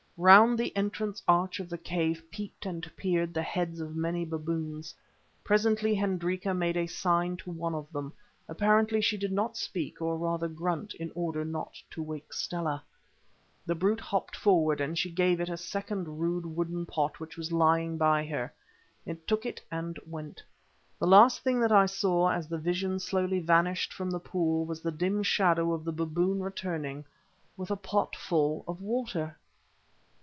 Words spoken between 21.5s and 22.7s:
that I saw, as the